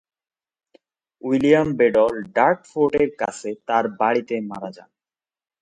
William 1.21 1.69
Bedell 1.79 2.13
ডার্টফোর্ডের 2.35 3.09
কাছে 3.21 3.49
তাঁর 3.67 3.85
বাড়িতে 3.99 4.35
মারা 4.49 4.69
যান। 4.75 4.89